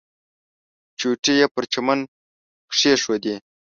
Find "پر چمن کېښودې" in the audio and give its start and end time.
1.53-3.35